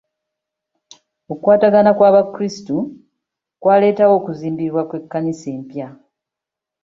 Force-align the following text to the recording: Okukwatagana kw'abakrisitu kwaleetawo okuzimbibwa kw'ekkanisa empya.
Okukwatagana 1.31 1.91
kw'abakrisitu 1.97 2.77
kwaleetawo 3.61 4.13
okuzimbibwa 4.19 4.81
kw'ekkanisa 4.89 5.47
empya. 5.55 5.87